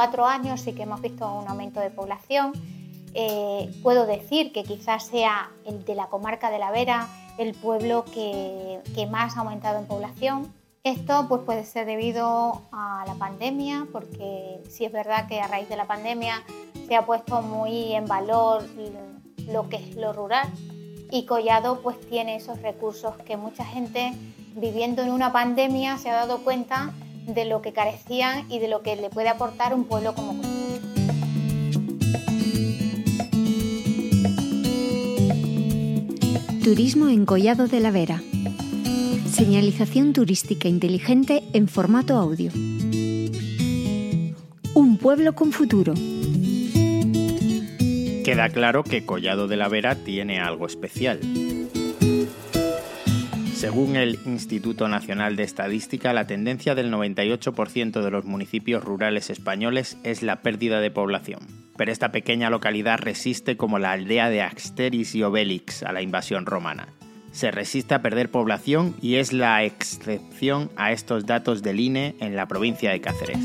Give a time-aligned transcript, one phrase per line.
[0.00, 2.52] Cuatro años sí que hemos visto un aumento de población.
[3.12, 8.06] Eh, puedo decir que quizás sea el de la comarca de la Vera el pueblo
[8.06, 10.54] que, más ha aumentado en población.
[10.84, 15.68] Esto pues, puede ser debido a la pandemia, porque sí es verdad que a raíz
[15.68, 16.44] de la pandemia
[16.86, 18.64] se ha puesto muy en valor
[19.48, 20.48] lo que es lo rural
[21.10, 24.14] y Collado pues tiene esos recursos que mucha gente
[24.54, 26.94] viviendo en una pandemia se ha dado cuenta
[27.34, 30.42] de lo que carecían y de lo que le puede aportar un pueblo como.
[36.62, 38.22] Turismo en Collado de la Vera.
[39.32, 42.52] Señalización turística inteligente en formato audio.
[44.74, 45.94] Un pueblo con futuro.
[48.24, 51.20] Queda claro que Collado de la Vera tiene algo especial.
[53.60, 59.98] Según el Instituto Nacional de Estadística, la tendencia del 98% de los municipios rurales españoles
[60.02, 61.40] es la pérdida de población.
[61.76, 66.46] Pero esta pequeña localidad resiste como la aldea de Axteris y Obelix a la invasión
[66.46, 66.88] romana.
[67.32, 72.36] Se resiste a perder población y es la excepción a estos datos del INE en
[72.36, 73.40] la provincia de Cáceres.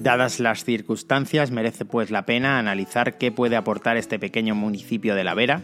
[0.00, 5.24] Dadas las circunstancias, merece pues la pena analizar qué puede aportar este pequeño municipio de
[5.24, 5.62] La Vera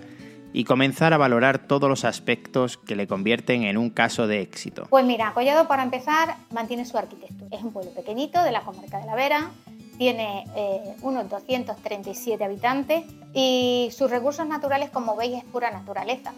[0.52, 4.86] y comenzar a valorar todos los aspectos que le convierten en un caso de éxito.
[4.91, 7.56] Pues mira, Collado para empezar mantiene su arquitectura.
[7.56, 9.50] Es un pueblo pequeñito de la comarca de la Vera,
[9.98, 13.04] tiene eh, unos 237 habitantes
[13.34, 16.32] y sus recursos naturales, como veis, es pura naturaleza.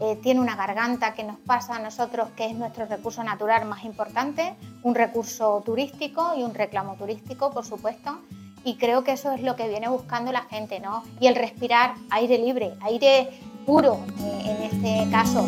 [0.00, 3.84] Eh, tiene una garganta que nos pasa a nosotros, que es nuestro recurso natural más
[3.84, 8.20] importante, un recurso turístico y un reclamo turístico, por supuesto.
[8.62, 11.02] Y creo que eso es lo que viene buscando la gente, ¿no?
[11.18, 13.30] Y el respirar aire libre, aire
[13.68, 15.46] puro en este caso.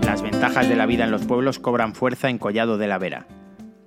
[0.00, 3.26] Las ventajas de la vida en los pueblos cobran fuerza en Collado de la Vera.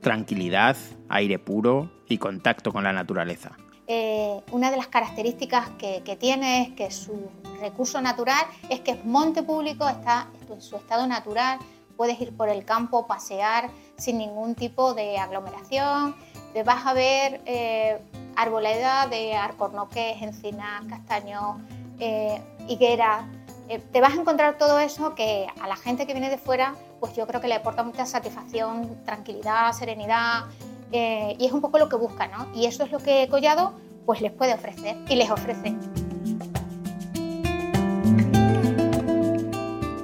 [0.02, 0.78] Tranquilidad,
[1.10, 3.58] aire puro y contacto con la naturaleza.
[3.92, 9.04] Eh, una de las características que, tiene es que su recurso natural es que es
[9.04, 11.58] monte público, está en su estado natural,
[11.98, 16.16] puedes ir por el campo, pasear sin ningún tipo de aglomeración,
[16.54, 18.00] te vas a ver eh,
[18.36, 21.58] arboleda de arcornoques, encinas, castaños,
[22.00, 23.26] eh, higueras,
[23.70, 26.76] eh, te vas a encontrar todo eso que a la gente que viene de fuera,
[27.00, 30.46] pues yo creo que le aporta mucha satisfacción, tranquilidad, serenidad,
[30.92, 32.48] eh, y es un poco lo que buscan, ¿no?
[32.56, 33.74] Y eso es lo que Collado
[34.06, 35.76] pues les puede ofrecer y les ofrece.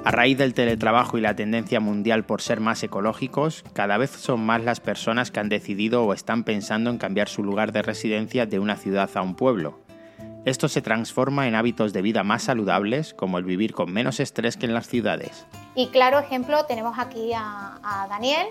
[0.04, 4.46] A raíz del teletrabajo y la tendencia mundial por ser más ecológicos, cada vez son
[4.46, 8.46] más las personas que han decidido o están pensando en cambiar su lugar de residencia
[8.46, 9.80] de una ciudad a un pueblo.
[10.44, 14.56] Esto se transforma en hábitos de vida más saludables, como el vivir con menos estrés
[14.56, 15.44] que en las ciudades.
[15.74, 18.46] Y claro ejemplo tenemos aquí a, a Daniel,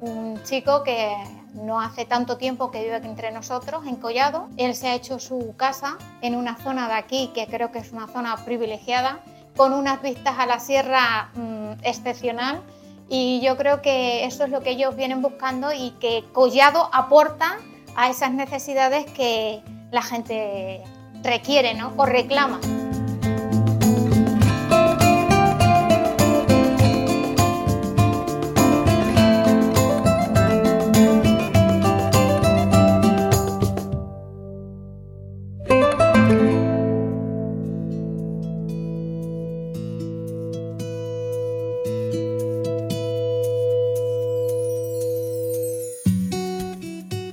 [0.00, 1.12] un chico que
[1.54, 4.48] no hace tanto tiempo que vive aquí entre nosotros, en Collado.
[4.56, 7.92] Él se ha hecho su casa en una zona de aquí que creo que es
[7.92, 9.20] una zona privilegiada,
[9.56, 12.62] con unas vistas a la sierra mmm, excepcional.
[13.08, 17.58] Y yo creo que eso es lo que ellos vienen buscando y que Collado aporta
[17.94, 20.82] a esas necesidades que la gente
[21.22, 21.92] requiere ¿no?
[21.96, 22.60] o reclama.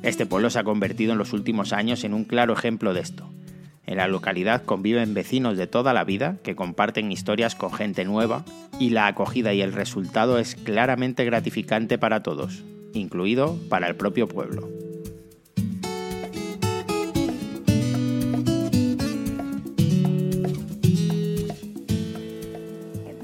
[0.09, 3.29] Este pueblo se ha convertido en los últimos años en un claro ejemplo de esto.
[3.85, 8.44] En la localidad conviven vecinos de toda la vida que comparten historias con gente nueva
[8.79, 12.63] y la acogida y el resultado es claramente gratificante para todos,
[12.95, 14.67] incluido para el propio pueblo.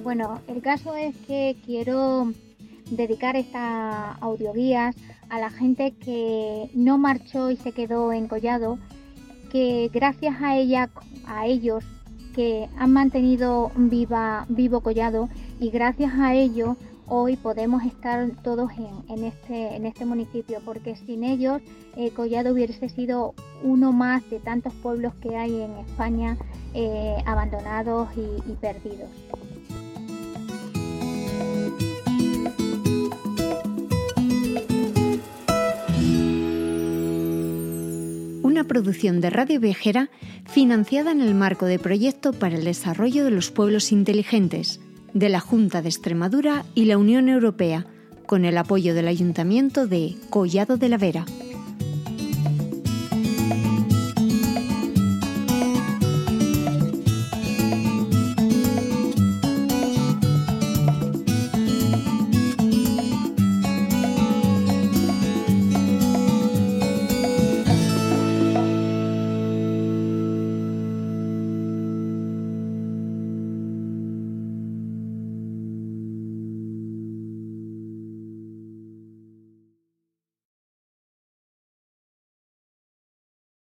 [0.04, 2.32] Bueno, el caso es que quiero
[2.92, 4.96] dedicar estas audioguías
[5.30, 8.78] a la gente que no marchó y se quedó en Collado,
[9.52, 10.90] que gracias a ella,
[11.28, 11.84] a ellos
[12.34, 15.30] que han mantenido viva, vivo Collado
[15.60, 16.76] y gracias a ello
[17.08, 18.72] hoy podemos estar todos
[19.08, 21.62] en, este, en este municipio, porque sin ellos
[21.96, 23.34] eh, Collado hubiese sido
[23.64, 26.38] uno más de tantos pueblos que hay en España
[26.74, 29.10] eh, abandonados y perdidos.
[38.66, 40.10] Producción de Radio Viajera
[40.46, 44.80] financiada en el marco de Proyecto para el Desarrollo de los Pueblos Inteligentes
[45.14, 47.86] de la Junta de Extremadura y la Unión Europea,
[48.26, 51.26] con el apoyo del Ayuntamiento de Collado de la Vera.